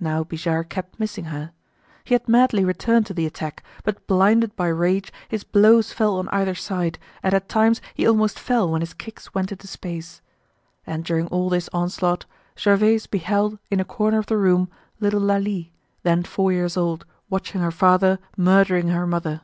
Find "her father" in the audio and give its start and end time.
17.60-18.18